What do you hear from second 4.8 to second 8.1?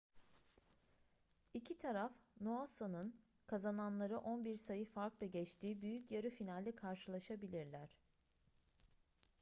farkla geçtiği büyük yarı finalde karşılaşabilirler